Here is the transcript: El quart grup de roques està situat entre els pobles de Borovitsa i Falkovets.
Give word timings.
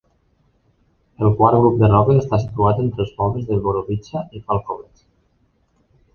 El 1.27 1.35
quart 1.41 1.59
grup 1.63 1.75
de 1.83 1.89
roques 1.91 2.21
està 2.21 2.39
situat 2.45 2.81
entre 2.85 3.05
els 3.07 3.13
pobles 3.21 3.47
de 3.51 3.59
Borovitsa 3.67 4.25
i 4.39 4.43
Falkovets. 4.49 5.07